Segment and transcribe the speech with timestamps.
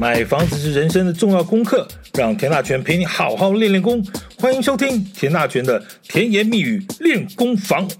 [0.00, 4.00] 买房子是人生的重要功课，让田大权陪你好好练练功。
[4.38, 7.90] 欢迎收听田大权的甜言蜜语练功房。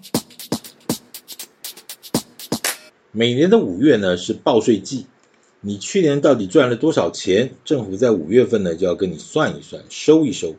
[3.11, 5.07] 每年的五月呢是报税季，
[5.61, 7.50] 你去年到底赚了多少钱？
[7.64, 10.55] 政府在五月份呢就要跟你算一算，收一收。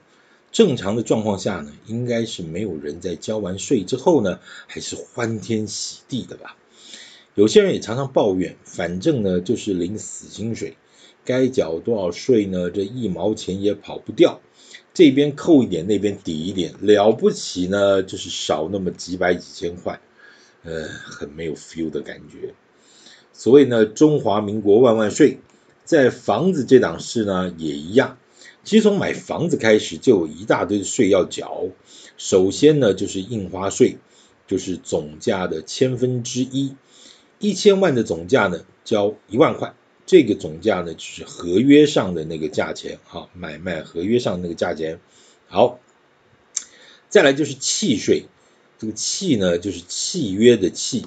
[0.51, 6.57] 正常的状况下呢，应该是没有人在交完税之后呢，还是欢天喜地的吧？
[7.35, 10.75] 有些人也常常抱怨，反正呢就是领死薪水。
[11.29, 12.71] 该缴多少税呢？
[12.71, 14.41] 这一毛钱也跑不掉，
[14.95, 20.01] 这边扣一点，那边抵一点，了不起呢，就是少那么几百几千块，
[20.63, 22.55] 呃，很没有 feel 的感觉。
[23.31, 25.37] 所以呢，中华民国万万岁，
[25.85, 28.17] 在房子这档事呢也一样。
[28.63, 31.65] 其实从买房子开始就有一大堆的税要缴，
[32.17, 33.97] 首先呢就是印花税，
[34.47, 36.75] 就是总价的千分之一，
[37.37, 39.75] 一千万的总价呢交一万块。
[40.09, 44.99] 这个总价呢，就是合约上的那个价钱，哈，买卖合约上那个价钱。
[45.45, 45.79] 好，
[47.09, 48.25] 再来就是契税，
[48.79, 51.05] 这个契呢，就是契约的契，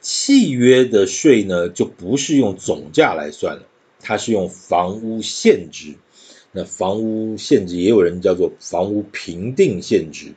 [0.00, 3.66] 契约的税呢，就不是用总价来算了，
[3.98, 5.96] 它是用房屋现值。
[6.52, 10.34] 那房屋现值也有人叫做房屋评定现值。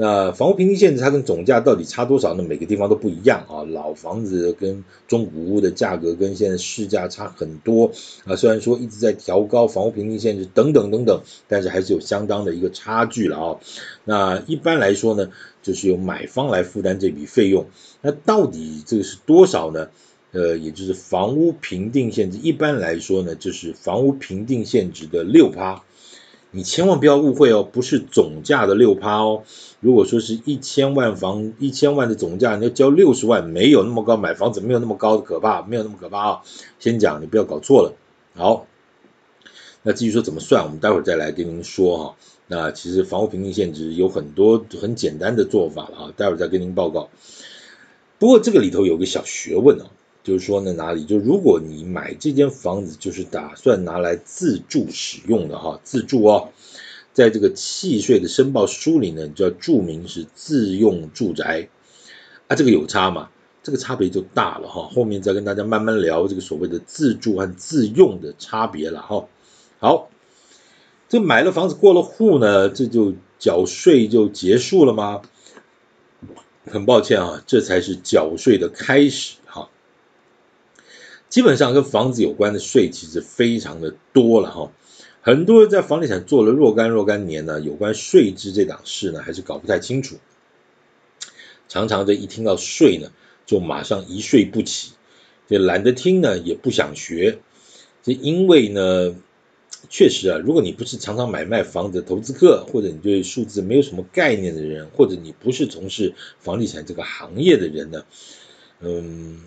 [0.00, 2.44] 那房屋评定限制它跟总价到底差多少呢？
[2.44, 3.64] 每个地方都不一样啊。
[3.64, 7.90] 老房子跟中古屋的价格跟现在市价差很多
[8.24, 8.36] 啊。
[8.36, 13.56] 虽然说一直在调高房屋评定限制等等等等，但是还是有相当的一个差距了啊。
[14.04, 15.30] 那一般来说呢，
[15.64, 17.66] 就是由买方来负担这笔费用。
[18.00, 19.88] 那到底这个是多少呢？
[20.30, 25.82] 呃，也就是房屋评定限制，一般来说呢，就是房屋评定限值的六趴。
[26.50, 29.42] 你千万不要误会哦，不是总价的六趴哦。
[29.80, 36.42] 如果说是一千万房一千万的总价，你要交六十万，没有那么高，买房子没有那么高的可怕，没有那么可怕啊。
[36.78, 37.94] 先讲，你不要搞错了。
[38.34, 38.66] 好，
[39.82, 42.16] 那至于说怎么算，我们待会儿再来跟您说哈。
[42.46, 47.10] 那其实房屋评定限值有很多很简单的做法了啊，待会儿再跟您报告。
[48.18, 49.84] 不过这个里头有个小学问哦。
[50.22, 56.48] 就是说呢，哪里就如果你买这间房子，就是打算拿来自住使用的哈，自住哦，
[57.14, 61.68] 在这个契税的申报书里呢，就要注明是自用住宅
[62.46, 63.30] 啊，这个有差嘛？
[63.62, 69.26] 这个差别就大了哈，后面再跟大家慢慢聊这个所谓的自住和自用的差别了哈。
[69.78, 70.10] 好，
[71.08, 75.22] 这买了房子过了户呢，这就缴税就结束了吗？
[76.66, 79.36] 很抱歉啊，这才是缴税的开始。
[81.28, 84.72] 基本上跟房子有关的税其实非常的多了哈，
[85.20, 90.16] 很多人在房地产做了若干若干年呢，有关税制这档事呢还是搞不太清楚，
[91.68, 93.12] 常常这一听到税呢，
[93.44, 94.92] 就马上一睡不起，
[95.48, 97.40] 这懒得听呢也不想学，
[98.02, 99.14] 这因为呢，
[99.90, 108.04] 确实啊，如果你不是常常买卖房子的投资客，或者你对数字没有什么概念的人，或者你不是从事房地产这个行业的人呢，
[108.80, 109.42] 嗯。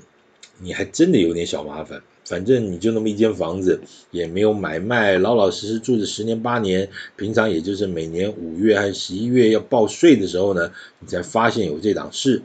[0.61, 12.43] 你还真的有点小麻烦，反正你就那么一间房子，也没有买卖，老老实实住着十年八年，平常也就是每年五月还是十一月要报税的时候呢，你才发现有这档事。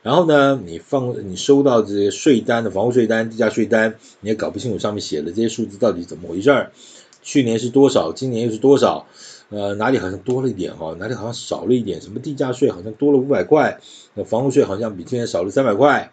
[0.00, 6.72] 然后呢，你放你收到这些税单的房屋税单、地价税单，你也搞不清楚上面写的这些数字到底怎么回事儿。
[7.20, 9.06] 去年是多少，今年又是多少？
[9.50, 12.00] 呃，哪里好像多了一点哈，哪里好像少了一点？
[12.00, 13.78] 什么地价税好像多了五百块，
[14.14, 16.10] 那房屋税好像比今年少了三百块，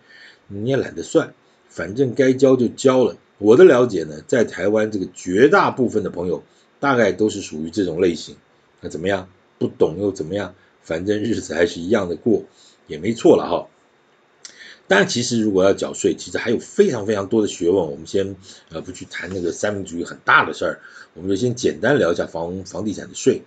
[0.47, 1.33] 你也懒得算。
[1.75, 3.17] 反正该交就交了。
[3.37, 6.41] 我的了解呢，在台湾这个绝大部分的朋友，
[6.79, 8.37] 大概都是属于这种类型。
[8.79, 9.27] 那怎么样？
[9.59, 10.55] 不懂又怎么样？
[10.81, 12.43] 反正日子还是一样的过，
[12.87, 13.67] 也没错了哈。
[14.87, 17.91] 当然，其实如果要缴税，其实还有非常非常多的学问。
[17.91, 18.37] 我们先
[18.69, 20.79] 呃不去谈那个三民主义很大的事儿，
[21.13, 23.41] 我们就先简单聊一下房房地产的税。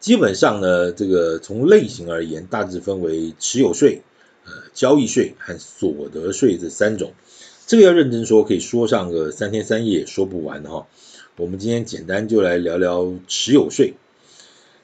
[0.00, 4.00] 基本上呢，这个从类型而言，大致分为持有税、
[4.44, 7.12] 呃交易税和所得税这三种。
[7.66, 10.86] 这个要认真说，可以说上个三天三夜也说不完哈。
[11.36, 13.94] 我们今天简单就来聊聊持有税。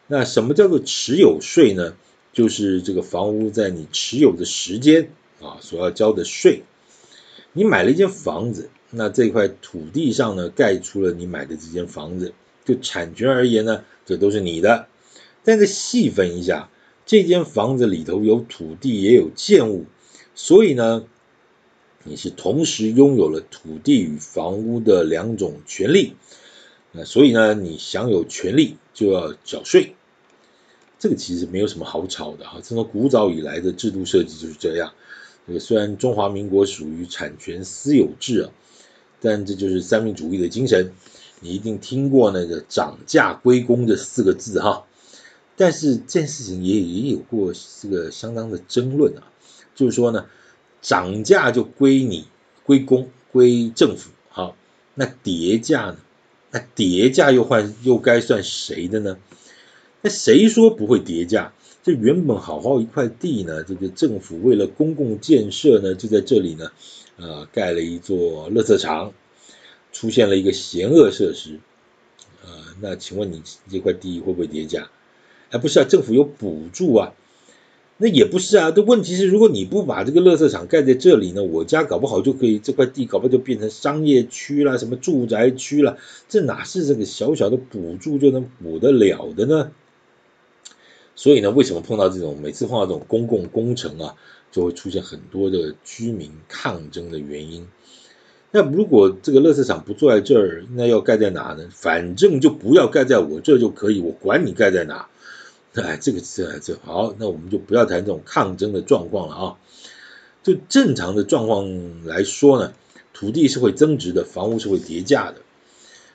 [0.06, 1.94] 那什么叫做持有税呢？
[2.32, 5.10] 就是这个房屋在你持有的时间
[5.40, 6.62] 啊，所要交的税。
[7.52, 12.32] 你买了一间房子，那这块土地上呢，盖出了你买的这间房子，
[12.64, 14.86] 就产权而言呢，这都是你的。
[15.44, 16.70] 但再细分一下，
[17.08, 19.86] 这间房子里头有土地也有建物，
[20.36, 21.04] 所以呢。
[22.04, 26.14] 你是同时拥有了土地与房屋的两种权利，
[26.92, 29.94] 那所以呢，你享有权利就要缴税。
[30.98, 34.94] 这个其实没有什么好吵的哈，这个古早以来的制度设计就是这样。
[35.46, 38.50] 这个虽然中华民国属于产权私有制啊，
[39.20, 40.92] 但这就是三民主义的精神。
[41.40, 44.86] 你一定听过那个“涨价归公”这四个字哈。
[45.58, 47.52] 但是这件事情也也有过
[47.82, 49.28] 这个相当的争论啊，
[49.74, 50.26] 就是说呢，
[50.80, 52.26] 涨价就归你
[52.64, 54.56] 归公归政府，好，
[54.94, 55.98] 那跌价呢？
[56.50, 59.18] 那跌价又换又该算谁的呢？
[60.00, 61.52] 那谁说不会跌价？
[61.82, 66.70] 这原本好好一块地呢，这个政府为了公共建设呢，就在这里呢，
[67.16, 69.12] 呃，盖了一座垃圾场，
[69.92, 71.58] 出现了一个险恶设施，
[72.44, 72.50] 呃，
[72.80, 74.88] 那请问你这块地会不会跌价？
[75.50, 77.14] 哎，不是啊，政府有补助啊，
[77.96, 78.70] 那也不是啊。
[78.70, 85.96] 这问题是，如果你不把这个垃圾场盖在这里呢，我家搞不好就可以这块地搞不好就变成商业区啦，什么住宅区了，
[86.28, 89.70] 这哪是这个小小的补助就能补得了的呢？
[91.14, 94.14] 所以呢，为什么碰到这种每次碰到这种公共工程啊，
[94.52, 97.66] 就会出现很多的居民抗争的原因？
[98.50, 101.68] 那如果这个垃圾场不坐在这儿，那要盖在哪呢？
[101.70, 105.08] 反正就不要盖在我这就可以，我管你盖在哪。
[105.82, 109.56] 哎，这个这这好，那我们就不要谈这种抗争的状况了啊。
[110.42, 112.72] 就正常的状况来说呢，
[113.12, 115.40] 土地是会增值的，房屋是会跌价的。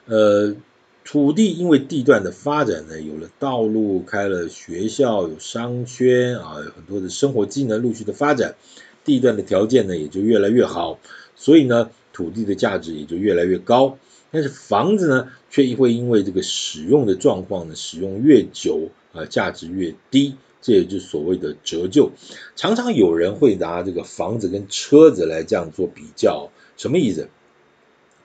[0.06, 0.56] 呃，
[1.04, 8.56] 土地因为地段的发展呢，有了道路，开了学校，有商圈啊，有很多的生活机能陆续的发展，
[9.04, 11.00] 地段的条件呢也就越来越好，
[11.36, 13.98] 所以呢，土地的价值也就越来越高。
[14.31, 18.89] 但是房子呢，却会因为这个使用的状况呢，使用越久。
[19.13, 22.12] 啊，价值越低，这也就是所谓的折旧。
[22.56, 27.30] 常常有人会拿这个房子跟车子来这样做比较，什么意思？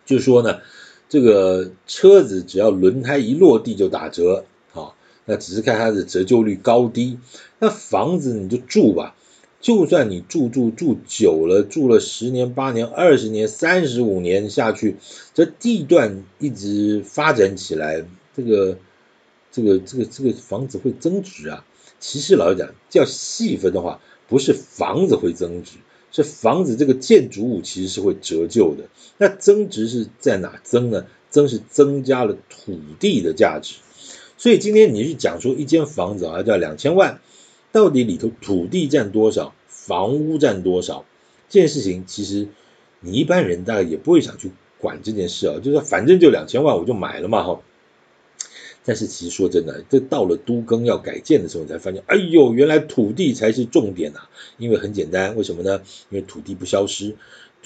[0.06, 0.60] 就是说呢，
[1.10, 4.94] 这个车子只要轮胎一落地就打折，啊，
[5.26, 7.18] 那只是看它的折旧率高低。
[7.58, 9.14] 那房子你就住吧，
[9.60, 14.96] 就算你住住住久了，住了十年、八年、二十年、三十五年下去，
[15.34, 18.78] 这地段一直发展起来，这个。
[19.50, 21.64] 这个这个这个房子会增值啊？
[22.00, 25.72] 其实老实讲，叫细分的话，不是房子会增值，
[26.12, 28.84] 是房子这个建筑物其实是会折旧的。
[29.16, 31.06] 那增值是在哪增呢？
[31.30, 33.74] 增是增加了土地的价值。
[34.36, 37.20] 所以今天你去讲说一间房子啊叫两千万，
[37.72, 41.04] 到底里头土地占多少，房屋占多少？
[41.48, 42.48] 这件事情其实
[43.00, 47.60] 你一般人大概也不会想去管这件事啊，就是反正就两千万我就买了嘛哈。
[48.88, 54.20] 但是其实说真的，这到了都更要改建的时候，你才发现，哎呦，原来土地才是重点呐！
[54.56, 55.82] 因为很简单，为什么呢？
[56.08, 57.14] 因为土地不消失。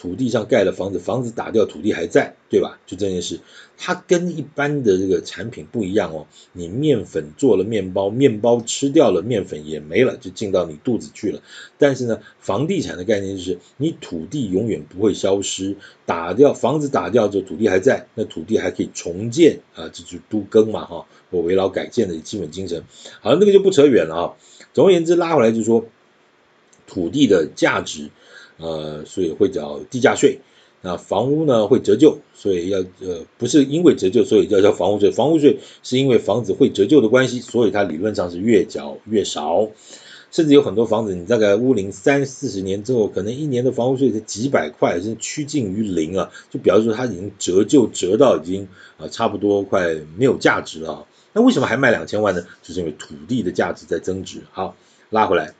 [0.02, 2.80] 土地上盖了房子，房子打掉，土地还在，对吧？
[2.88, 3.38] 就这件事，
[3.78, 6.26] 它跟一般的这个产品不一样哦。
[6.52, 11.40] 你面粉做了面包，面包吃掉了，面粉也没了，就进到你肚子去了。
[11.78, 22.82] 但是呢，房地产的概念就是，你土地永远不会消失，打掉房子打掉之后，土地还在，那土地还可以重建啊，这就是都更嘛哈，我围绕改建的基本精神。
[23.20, 24.34] 好，那个就不扯远了啊。
[24.74, 25.86] 总而言之，拉回来就是说，
[26.88, 28.10] 土地的价值。
[28.62, 30.38] 呃，所以会缴地价税。
[30.84, 35.10] 那房屋呢会折旧，所以要呃不是因为折旧，所以要交房屋税。
[35.10, 39.68] 房屋税是因为房子会折旧的关系，所以它理论上是越缴越少。
[40.32, 48.66] 甚至有很多房子，你大概屋龄三四十年之后，可能一年的房屋税才几百块，甚至趋近于零啊，就表示说它已经折旧折到已经
[48.96, 51.06] 啊差不多快没有价值了。
[51.34, 52.42] 那为什么还卖两千万呢？
[52.62, 54.40] 就是因为土地的价值在增值。
[54.50, 54.74] 好，
[55.10, 55.52] 拉回来。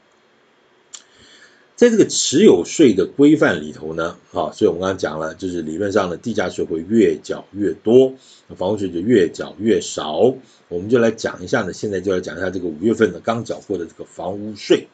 [1.83, 8.15] 在这个持有税的规范里头呢，啊，所以我们刚刚讲了，就是理论上呢，地价税会越缴越多，
[8.57, 10.37] 房屋税就越缴越少。
[10.69, 14.87] 我们就来讲一下呢，现在就来讲一下这个五月份呢刚缴过的这个房屋税。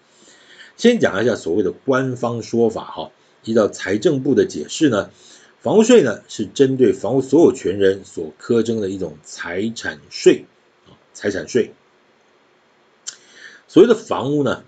[0.79, 3.11] 先讲一下所谓的官方说法哈，
[3.45, 5.11] 依照财政部的解释呢，
[5.61, 10.47] 房屋税呢是针对房屋所有权人所苛征的一种财产税
[10.87, 11.75] 啊，财产税。
[13.67, 14.65] 所谓的房屋呢。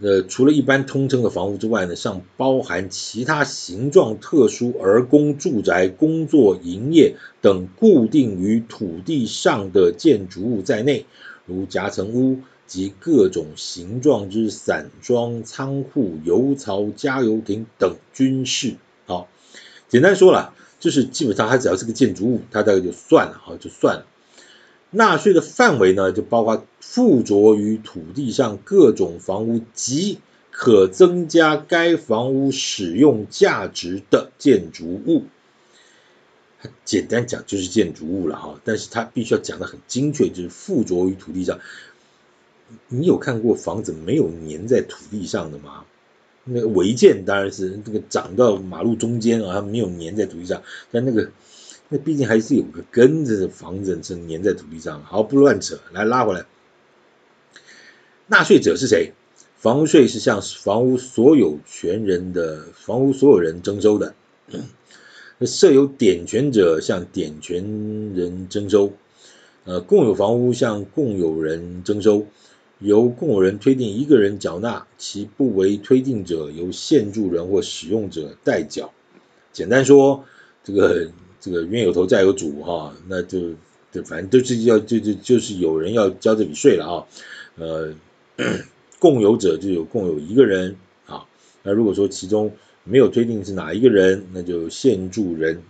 [0.00, 11.04] 呃，除了一般通称的房屋之外呢，尚包含其他形状特殊而供住宅、工作、营业等固定于土地上的建筑物在内，
[11.44, 18.76] 如夹层屋及各种形状之散装仓库、油槽、加油亭等均是。
[19.06, 19.28] 好，
[19.88, 24.06] 简单说了，就是基本上它只要是个建筑物，它大概就算了，哈，就算了。
[24.92, 30.18] 纳税的范围呢，就包括附着于土地上各种房屋及
[30.50, 35.24] 可增加该房屋使用价值的建筑物。
[36.84, 41.58] 简单讲就是建筑物了哈，但是它必须要讲得很精确，就是附着于土地上。
[42.88, 45.84] 你有看过房子没有粘在土地上的吗？
[46.44, 51.30] 那个违建当然是这个长到马路中间啊，它没有粘在土地上，但那个
[51.92, 55.04] 那毕竟还是有个根子的房子是粘在土地上。
[55.04, 56.46] 好，不乱扯，来拉回来。
[58.26, 59.12] 纳税者是谁？
[59.58, 64.14] 房屋税是向房屋所有权人的房屋所有人征收的。
[65.36, 67.62] 那设有点权者向点权
[68.14, 68.94] 人征收。
[69.64, 72.26] 呃，共有房屋向共有人征收。
[72.78, 78.92] 由共有人推定一个人缴纳，其不为推定者，由现住人或使用者代缴。
[79.52, 80.24] 简单说，
[80.64, 81.08] 这个
[81.42, 83.50] 这个冤有头债有主哈，那就
[83.92, 87.06] 就反正都是要就就就是有人要交这笔税了啊。
[87.58, 87.92] 呃，
[88.98, 90.74] 共有者就有共有一个人
[91.06, 91.26] 啊。
[91.62, 92.50] 那如果说其中
[92.84, 95.60] 没有推定是哪一个人，那就现住人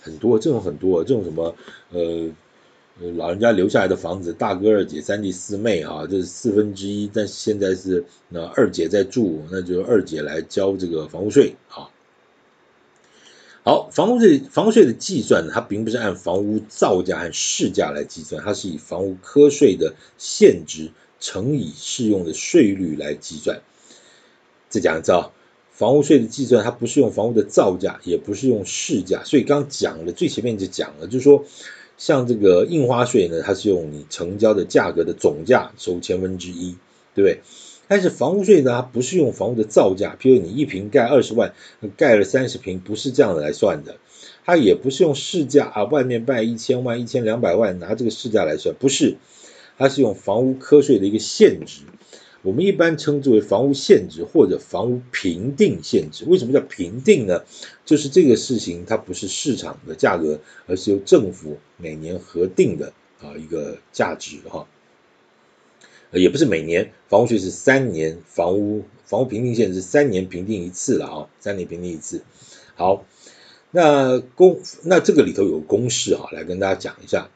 [0.00, 1.56] 很多，这种很多，这种什么
[1.90, 2.28] 呃。
[3.16, 7.10] 老人家留下来的房子，大哥、二姐、三弟、四妹啊，这是四分之一。
[7.12, 11.88] 但现在是那二姐在住，那就二姐来交这个房屋税啊。
[13.64, 20.90] 好，房屋税房屋税的计算呢，它并不是按房屋造价和市价来计算，它是以房屋课税的现值
[21.20, 23.60] 乘以适用的税率来计算。
[24.68, 25.30] 再讲一次啊，
[25.70, 31.44] 房屋税的计算它不是用房屋的造价，也不是用市价，所以刚讲了最前面就讲了，就是说。
[31.98, 36.74] 像这个印花税呢，它是用你成交的价格的总价收千分之一，
[37.14, 37.40] 对不对？
[37.92, 41.52] 但是房屋税呢，它不是用房屋的造价，譬如你一平盖二十万，
[41.94, 43.96] 盖了三十平，不是这样的来算的。
[44.46, 49.18] 它也不是用市价啊，外面卖一千万、一千两百万，拿这个市价来算，不是，
[49.76, 51.82] 它是用房屋课税的一个现值。
[52.40, 56.24] 我们一般称之为房屋现值或者房屋评定现值。
[56.24, 57.42] 为什么叫评定呢？
[57.84, 64.66] 就是这个事情它不是市场的价格，而是由政府每年核定的啊一个价值哈。
[66.12, 72.22] 也不是每年，房屋税是三年，房屋房屋评定限值三年评定一次了啊，三年评定一次。
[72.74, 73.04] 好，
[73.70, 77.30] 那公那这个里头有公式啊，来跟大家讲一下，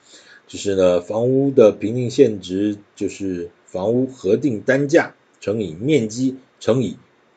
[0.47, 3.51] 就是呢房屋的评定现值就是。
[3.67, 6.97] 房屋核定单价乘以面积乘以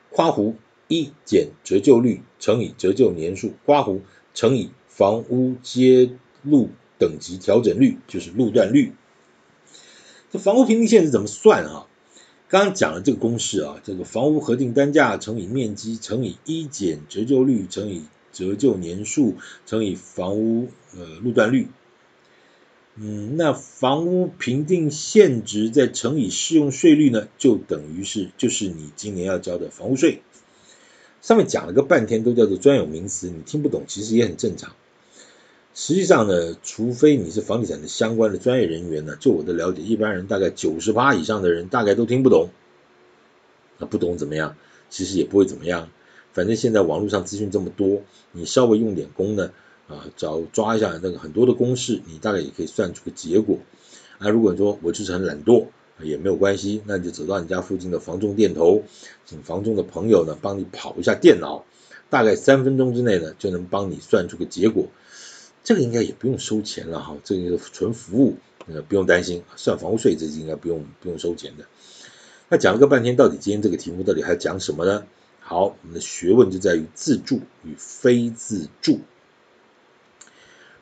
[0.09, 0.53] 括弧
[0.87, 4.01] 一减折旧率乘以折旧年数括弧
[4.33, 6.11] 乘以房屋街
[6.43, 8.93] 路等级调整率，就是路段率。
[10.31, 11.87] 这房屋评定现值怎么算啊？
[12.47, 21.67] 刚刚讲了这个公式啊，这个房屋核定单价乘以面积乘以一减折旧率乘以折旧年数乘以房屋呃路段率。
[22.95, 30.21] 嗯，那房屋评定现值再乘以适用税率呢，就等于是就是你今年要交的房屋税。
[31.21, 34.75] 上面讲了个半天都叫做专有名词，你听不懂其实也很正常。
[35.81, 42.49] 实际上呢，除非你是房地产的相关的专业人员呢，就我的了解，一般人大概九十八以上的人大概都听不懂。
[43.77, 44.57] 那不懂怎么样？
[44.89, 45.89] 其实也不会怎么样，
[46.33, 48.01] 反正现在网络上资讯这么多，
[48.33, 49.53] 你稍微用点功呢。
[49.87, 53.59] 啊，找抓一下那个很多的公式，你大概也可以算出个结果。
[54.17, 55.67] 啊，如果说我就是很懒惰，
[56.01, 58.83] 也没有关系，那你就走到你家附近的房仲店头，
[59.25, 61.63] 请房仲的朋友呢帮你跑一下电脑，
[62.09, 64.89] 大概三分钟之内呢就能帮你算出个结果。
[65.63, 68.37] 这个应该也不用收钱了哈，这个纯服务，
[68.67, 71.65] 呃，不用担心，算房屋税这是应该不用不用收钱的。
[72.49, 75.05] 那讲了个半天，到底今天这个题目到底还讲什么呢？
[75.39, 79.01] 好，我们的学问就在于自住与非自住。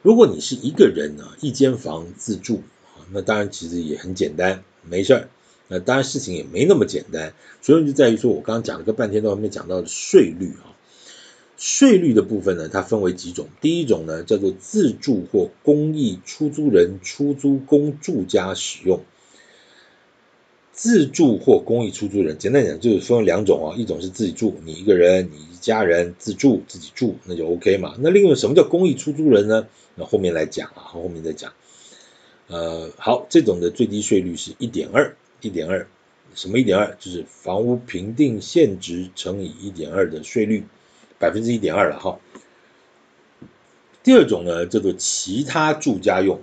[0.02, 2.64] 如果你是一个人呢，一间房自住，
[3.12, 5.30] 那当然其实也很简单，没事儿。
[5.68, 10.77] 那当然事情也没那么简单，所以就在于说我刚刚讲了个半天都还没讲到的税率啊。
[11.58, 19.02] 税率的部分呢，它分为几种，第一种呢叫做自住或公益出租人出租供住家使用。
[20.72, 27.96] 自住或公益出租人，简单讲就是分为两种啊，一种是自己住，你一个人，你一家人自住自己住，那就 OK 嘛。
[28.00, 29.68] 那另外什么叫公益出租人呢？
[29.96, 31.52] 那后面来讲啊，后面再讲。
[32.46, 35.88] 呃，好，这种的最低税率是一点二，一点二，
[36.36, 36.96] 什么一点二？
[37.00, 40.64] 就是房屋评定现值乘以一点二的税率，
[41.20, 42.20] 百分之一点二了哈。
[44.04, 46.42] 第二种呢叫做其他住家用，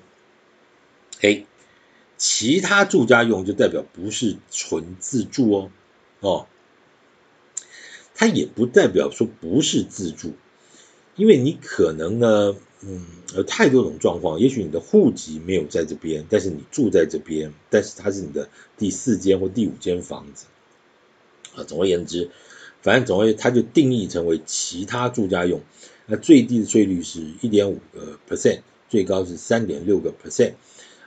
[1.21, 1.47] 嘿。
[2.17, 5.71] 其他住家用就代表不是纯自住哦，
[6.21, 6.47] 哦，
[8.15, 10.33] 它也不代表说不是自住，
[11.17, 13.05] 因为你可能呢，嗯，
[13.35, 20.47] 有太多种状况，也许你的户籍没有在这边，但是你住在这边，但是它是你的第四间或第五间房子，
[21.57, 22.31] 啊，总而言之，
[22.85, 25.63] 反正总而言之，它就定义成为其他住家用，
[26.05, 28.61] 那最低的税率是一点五个 percent，
[28.91, 30.53] 最高是三点六个 percent。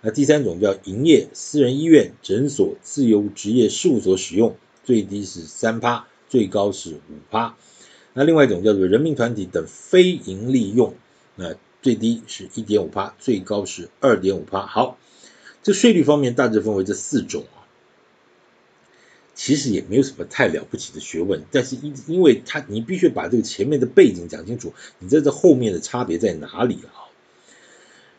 [0.02, 7.56] 那第三种叫营业，私人医院、诊所、自由职业事务所使用，最低是三趴，最高是五趴。
[8.14, 10.96] 那另外一种叫做人民团体等非营利用，
[11.36, 11.54] 那
[11.84, 14.66] 最低是一点五趴，最高是二点五趴。
[14.66, 14.98] 好，
[15.62, 17.44] 这税率方面大致分为这四种，
[19.38, 27.08] 其实也没有什么太了不起的学问，但是因因为它你必须把这个前面的背景讲清楚，你在这后面的差别在哪里啊？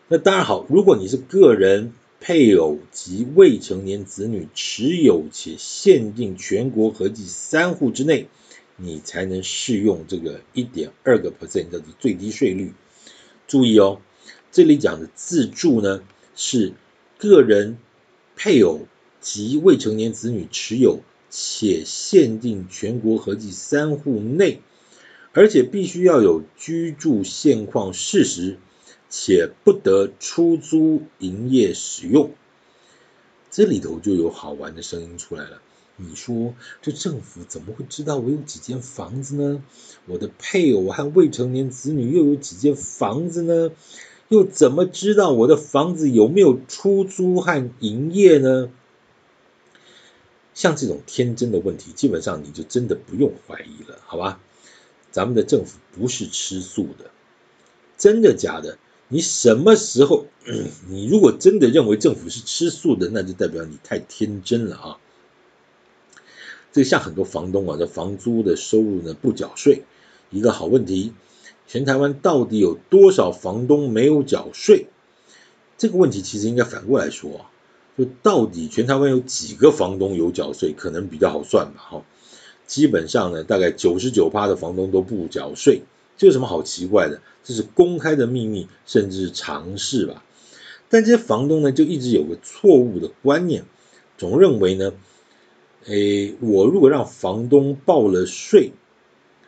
[0.09, 1.93] 那当然好，如果你是个人。
[2.21, 8.27] 配偶及未成年子女持有且限定全国合计三户之内，
[8.77, 12.73] 你才能适用这个一点二个 percent 的最低税率。
[13.47, 14.01] 注意哦，
[14.51, 16.03] 这里讲的自住呢，
[16.35, 16.73] 是
[17.19, 17.79] 个人
[18.35, 18.89] 配偶
[19.21, 24.61] 及未成年子女持有且限定全国合计三户内，
[25.33, 28.59] 而且必须要有居住现况事实。
[29.11, 32.33] 且不得出租营业使用，
[33.51, 35.63] 这里头就有好玩的声音出来了。
[35.97, 39.65] 你说这政府怎么会知道我有几间房子呢？
[40.05, 43.71] 我的配偶和未成年子女又有几间房子呢？
[44.29, 48.69] 又怎么知道我的房子有没有出租和营业呢？
[50.59, 54.41] 像这种天真的问题，基本上你就真的不用怀疑了，好吧？
[55.13, 57.13] 咱们的政府不是吃素的，
[57.97, 58.77] 真的假的？
[59.07, 60.27] 你什么时候？
[60.91, 64.99] 你如果真的认为政府是吃素的，那就代表你太天真了啊！
[66.73, 69.85] 这像很多房东啊，这房租的收入呢不缴税，
[70.31, 71.13] 一个好问题。
[71.69, 74.89] 全台湾到底有多少房东没有缴税？
[75.77, 77.47] 这个问题其实应该反过来说，
[77.99, 81.83] 就到底全台湾有几个房东有缴税，可能比较好算吧？
[81.91, 82.05] 哈，
[82.65, 85.83] 基本上呢，大概九十九趴的房东都不缴税。
[86.17, 87.21] 这有什么好奇怪的？
[87.43, 90.23] 这是公开的秘密，甚至是常识吧。
[90.89, 93.65] 但这些房东呢，就一直有个错误的观念，
[94.17, 94.93] 总认为呢，
[95.87, 98.73] 诶，我如果让房东报了税，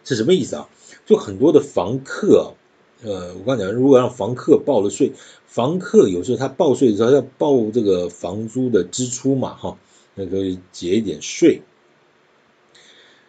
[0.05, 0.69] 是什么意思啊？
[1.07, 2.55] 就很多的房客，
[3.03, 5.13] 呃，我刚才讲，如果让房客报了税，
[5.47, 9.79] 房客有时候他报税的时候要报这个房租的支出嘛，哈，
[10.15, 11.63] 那可以节一点税。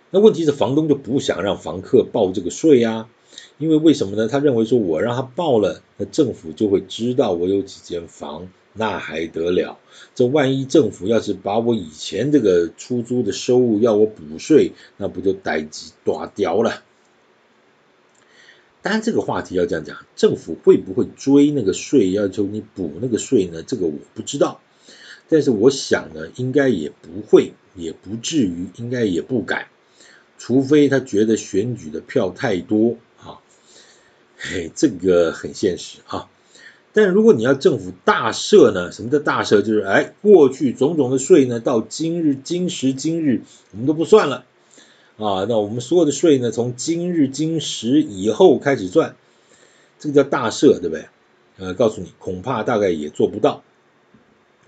[0.10, 3.08] 那问题是房东就不想让房客报这个税呀。
[3.58, 4.28] 因为为什么呢？
[4.28, 9.78] 他认为说，我让他报了，那政府就会知道我有几间房，那还得了？
[10.16, 16.84] 这万一政府要是把我以前这个出租的收入要我补税，那不就代志大条了？
[18.84, 23.62] 当然，这个话题要这样讲，政府会不会追那个税，要求你补那个税呢？
[23.62, 24.60] 这个我不知道，
[25.30, 29.68] 但是我想呢，应该也不会，也不至于，应该也不敢，
[30.40, 33.38] 除非他觉得选举的票太多啊。
[34.38, 36.28] 嘿，这个很现实啊。
[36.94, 38.92] 但如果你要政府大赦呢？
[38.92, 39.62] 什么叫大赦？
[39.62, 44.44] 就是哎，过去种种的税呢，到今日今时今日，我们都不算了
[45.24, 45.46] 啊。
[45.48, 49.16] 那我们所有的税呢，从今日今时以后开始算，
[50.00, 51.06] 这个叫大赦，对不对？
[51.58, 53.64] 呃，告诉你，恐怕大概也做不到。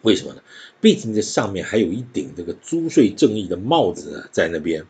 [0.01, 0.41] 为什么呢？
[0.79, 4.85] 毕竟这上面还有一顶这个租税正义的帽子呢，在那边，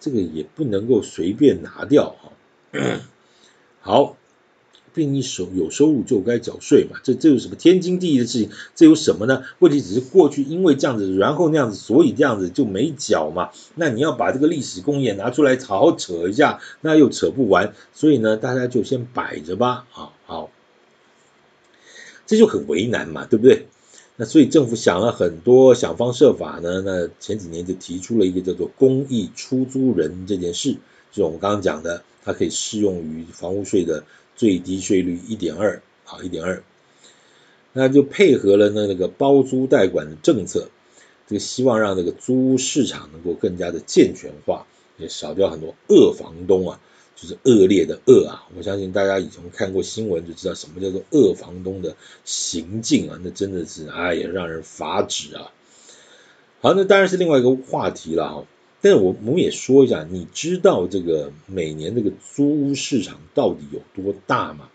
[0.00, 2.32] 这个也不能够随便拿掉啊。
[3.80, 4.16] 好。
[4.94, 8.50] 并你收有收入就该缴税嘛，这这有什么天经地义的事情？
[8.74, 9.42] 这有什么呢？
[9.58, 13.50] 问题只是过去因为这样子，然后那样子，所以这样子就没缴嘛。
[13.74, 17.74] 那你要把这个历史工业拿出来好好扯一下，那又扯不完。
[17.92, 19.86] 所以呢，大家就先摆着吧。
[19.90, 20.50] 好，好，
[22.26, 23.66] 这就很为难嘛，对不对？
[24.16, 26.82] 那所以政府想了很多，想方设法呢。
[26.84, 30.72] 那前几年就提出了一个叫做公益出租人这件事，
[31.10, 34.04] 就是我们刚刚讲的，它可以适用于房屋税的。
[34.42, 36.64] 最低税率一点二，啊一点二，
[37.72, 40.68] 那就配合了那那个包租代管的政策，
[41.28, 44.66] 这个希望让这个租屋市场能够更加的健全化，
[44.98, 46.80] 也少掉很多恶房东啊，
[47.14, 48.48] 就是恶劣的恶啊。
[48.56, 55.52] 我相信大家以前看过新闻就知道什么叫做恶房东的行径啊，那真的是哎呀让人发指啊。
[56.62, 58.44] 好，那当然是另外一个话题了哈。
[58.84, 64.68] 但是我我们也说一下，你知道这个每年这个租屋市场到底有多大吗？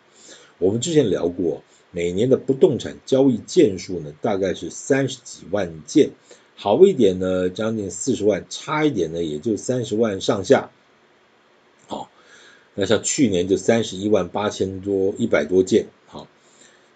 [0.60, 6.12] 我们之前聊过，每年的不动产交易件数呢，大概是三十几万件，
[6.56, 10.72] 好一点呢将近四十万，差一点呢也就三十万上下。
[11.88, 12.10] 好，
[12.76, 15.88] 那像去年就三十一万八千多，一百多件。
[16.06, 16.30] 好，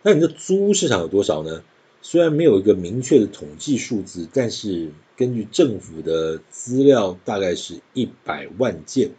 [0.02, 1.62] 那你的租屋市场有多少呢？
[2.02, 9.12] 虽然没有一个明确的统计数字，但是根据政府的资料，大概是一百万件。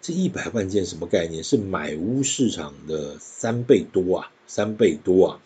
[0.00, 1.42] 这一百万件什么概念？
[1.42, 5.40] 是买屋市场的三倍多啊，三倍多啊。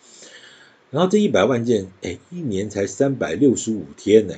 [0.91, 4.35] 然后这一百万件，哎，一年才三百六十五天呢。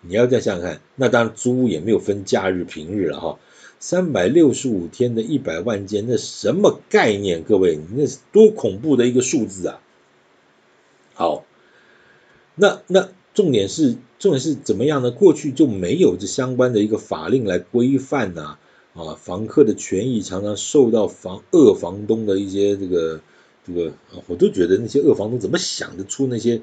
[0.00, 3.38] 你要这样想想看，那当然租屋也没有分假日平日了哈，
[3.80, 7.42] 三百六十五天的一百万件，那什么概念？
[7.42, 9.80] 各位，那是多恐怖的一个数字啊！
[11.14, 11.44] 好，
[12.58, 15.10] 那那重点是重点是怎么样呢？
[15.10, 18.58] 过去就没有这相关的一个法令来规范呐，
[18.94, 23.20] 啊，房客的权益常常受到房恶房东的一些这个。
[23.66, 26.62] 这个啊我都觉得那些恶房东怎么想得出那些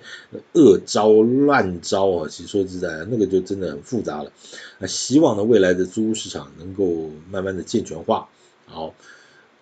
[0.53, 2.27] 恶招乱招啊？
[2.27, 4.31] 其实说实在，那个就真的很复杂了。
[4.79, 8.27] 啊，希望呢未来的租屋市场能够慢慢的健全化。
[8.65, 8.95] 好，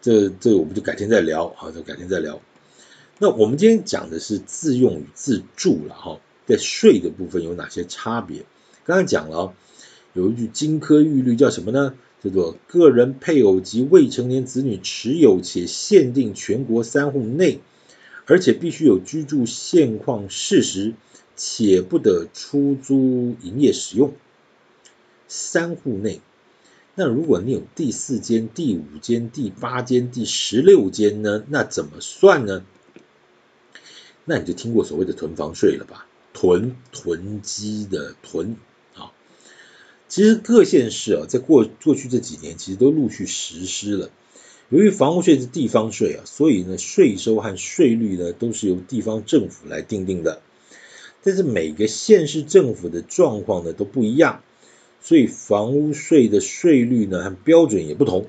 [0.01, 1.49] 这这我们就改天再聊。
[1.57, 2.39] 好，就改天再聊。
[3.19, 8.45] 那我们今天讲的是自用与自住了哈，在税的部分有哪些差别？
[8.85, 9.53] 刚才讲了，
[10.13, 11.93] 有一句金科玉律叫什么呢？
[12.23, 17.59] 叫做个人配偶及未成年子女持有且限定全国三户内，
[18.25, 20.93] 而且必须有居住现况事实，
[21.35, 24.13] 且不得出租营业使用。
[25.27, 26.21] 三户内，
[26.95, 31.43] 那如果你有第四间、第五间、第八间、第十六间呢？
[31.49, 32.63] 那怎么算呢？
[34.25, 36.07] 那你就听过所谓的囤房税了吧？
[36.33, 38.55] 囤囤积的囤
[38.95, 39.11] 啊。
[40.07, 44.09] 其实各县市啊，在过过去这几年，其实都陆续实施了。
[44.69, 50.41] 由于房屋税是地方税啊，所以呢，税收和税率呢，都是由地方政府来定定的。
[51.21, 54.41] 但是每个县市政府的状况呢，都不一样，
[55.01, 58.27] 所以房屋税的税率呢，和标准也不同。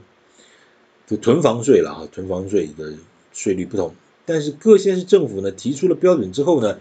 [1.07, 2.95] 就囤房税了啊，囤房税的
[3.33, 3.95] 税率不同。
[4.27, 6.79] 但是各县市政府呢，提出了标准之后呢，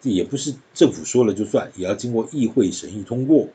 [0.00, 3.48] 这也不是政府说了就算，也要经过议会审议通过。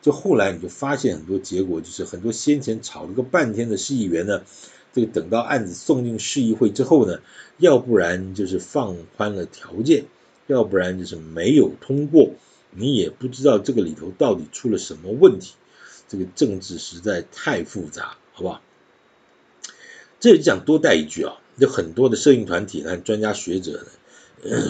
[0.00, 4.42] 就后来你就发现很多结果，就是很多先前吵了个半天的市议员呢，
[4.92, 7.20] 这个等到案子送进市议会之后呢，
[7.58, 10.04] 要不然就是放宽了条件，
[10.46, 12.30] 要不然就是没有通过，
[12.70, 15.54] 你也不知道这个里头到底出了什么问题，
[16.08, 18.62] 这个政治实在太复杂，好不好？
[20.20, 23.88] 这里讲多带一句啊，有很多的摄影团体和专家学者呢。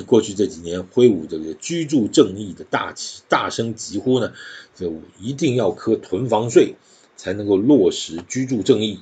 [0.07, 4.33] 过去这几年挥舞这个居住正义的大旗，大声疾呼呢，
[4.75, 6.77] 就一定要科囤房税，
[7.19, 9.01] 才能够落实居住正义。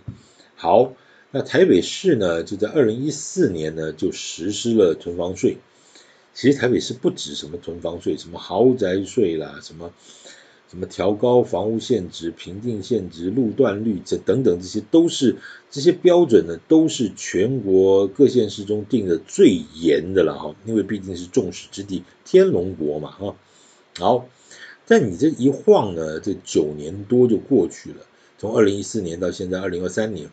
[0.56, 0.92] 好，
[1.30, 5.58] 那台北市呢，就在二零一四年呢，就实施了囤房税。
[6.34, 9.92] 其实台北市不止什么囤房税，什么豪宅税啦，什么。
[10.68, 15.36] 什么调高房屋现值、评定现值、路段率这等等，这些都是
[15.70, 20.56] 这些标准呢，都是全国各县市中定的最严的了哈。
[20.64, 23.36] 因为毕竟是众矢之的，天龙国嘛哈。
[23.98, 24.28] 好，
[24.86, 27.98] 但你这一晃呢，这九年多就过去了，
[28.36, 30.28] 从二零一四年到现在二零二三年，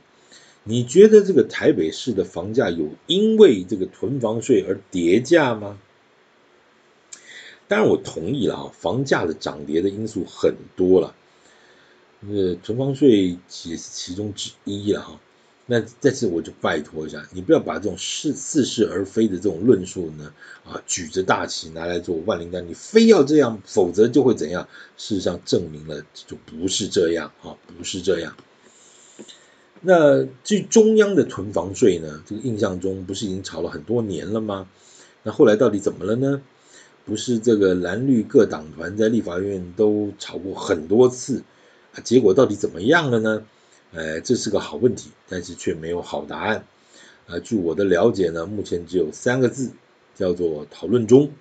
[0.63, 5.77] 你觉得这个台北市的房价有因为这个囤房税而跌价吗？
[7.67, 11.15] 当然我同意了啊，房价的涨跌的因素很多了，
[12.21, 15.19] 呃，囤房税也是其中之一了哈。
[15.65, 20.33] 那在此我就拜托一下，你不要把这种似似是而非的这种论述呢
[20.65, 24.67] 啊，举着大旗拿来做万灵丹，你非要这样，否则就会怎样？
[24.97, 28.35] 事实上证明了就不是这样啊，不是这样。
[29.79, 34.67] 那至于中央的囤房税呢，这个印象中不是已经炒了很多年了吗？
[35.23, 36.41] 那后来到底怎么了呢？
[37.05, 41.43] 不是这个蓝绿各党团在立法院都吵过很多次
[41.93, 43.45] 啊，结果到底怎么样了呢？
[43.93, 46.65] 哎，这是个好问题，但是却没有好答案
[47.27, 47.39] 啊。
[47.39, 49.71] 据我的了解呢，目前只有三个字，
[50.15, 51.31] 叫做讨论中。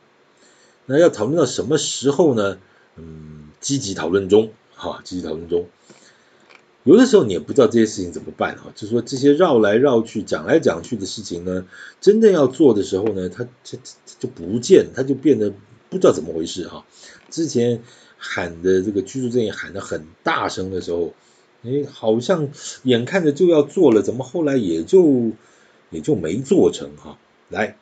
[0.85, 2.59] 那要讨论到什么时候呢？
[2.97, 5.67] 嗯，积极讨论中，哈，积极讨论中。
[6.85, 11.65] 有的时候你也不知道这些事情怎么办啊，就说这些绕来绕去、讲来讲去的事情呢，
[12.01, 15.53] 真正要做的时候呢，它它它就不见，它就变得
[15.89, 16.85] 不知道怎么回事哈。
[17.31, 17.83] 之前
[18.19, 21.15] 喊的这个居住正义喊得很大声的时候，
[21.63, 22.49] 哎，好像
[22.83, 25.31] 眼看着就要做了，怎么后来也就
[25.91, 27.19] 也就没做成哈？
[27.49, 27.77] 来。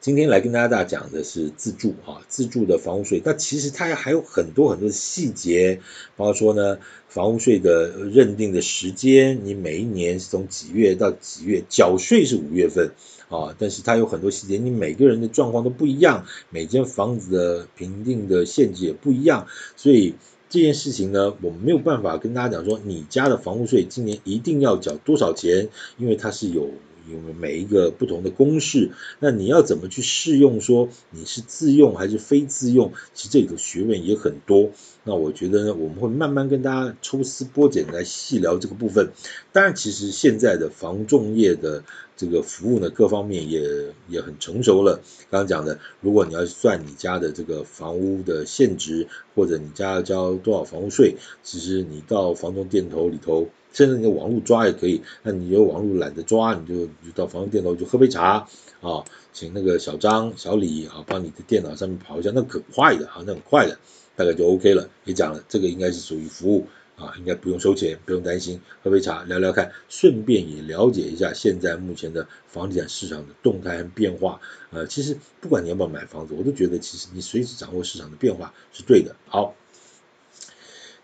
[0.00, 5.78] 今天来跟大家讲的是自住啊，自住的房屋税，但其实它还有很多很多的细节，
[6.16, 12.92] 包括说呢，房屋税的认定的时间，你每一年是从几月到几月，缴税是五月份
[13.28, 20.14] 啊，但是它有很多细节，你每个人的状况都不一样，每间房子的评定的限制也不一样，所以
[20.48, 26.70] 这件事情呢，我们没有办法跟大家讲说，你家的房屋税今年一定要缴多少钱，因为它是有。
[27.12, 28.92] 有没有每一个不同的公式？
[29.18, 30.60] 那你要怎么去适用？
[30.60, 32.92] 说你是自用还是非自用？
[33.14, 34.70] 其实这个学问也很多。
[35.04, 39.10] 那我觉得呢，我们会慢慢跟大家抽丝剥茧来细聊这个部分。
[39.52, 41.82] 当然，其实现在的房仲业的
[42.16, 45.00] 这个服务呢，各方面也也很成熟了。
[45.30, 55.00] 刚刚讲的，如果你要算你家的这个房屋的现值，或者你家要交多少房屋税，其实你到房仲店头里头，甚至你的网络抓也可以。
[55.22, 58.46] 那你有网络懒得抓，你就你就到房仲店头就喝杯茶
[58.82, 63.78] 啊，请那个小张、小李啊，帮你的电脑上面跑一下，那很快的啊，那很快的。
[64.20, 74.38] 大概就 OK 了，也讲了，这个应该是属于服务啊，应该不用收钱，不用担心，喝杯茶聊聊看，顺便也了解一下现在目前的房地产市场的动态和变化。
[74.72, 79.16] 呃，其实不管你要不要买房子，我都觉得其实你随时掌握市场的变化是对的。
[79.26, 79.54] 好，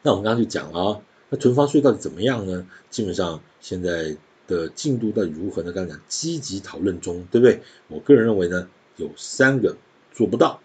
[0.03, 1.01] 那我们刚刚就讲了啊，
[1.31, 2.67] 那囤房税到底怎么样呢？
[2.91, 4.15] 基本上现在
[4.47, 5.73] 的进度到底如何呢？
[5.73, 7.63] 刚刚讲积极讨论中，对不对？
[7.89, 9.75] 我个人认为呢，有三个
[10.13, 10.61] 做不到。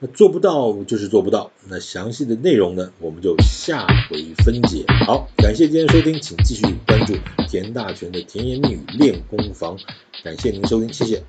[0.00, 4.84] 那做不到就是做不到，那详细的内容呢，我们就下回分解。
[5.06, 7.14] 好，感谢今天收听，请继续关注
[7.48, 9.76] 田大全的甜言蜜语练功房，
[10.22, 11.22] 感谢您收听，谢谢。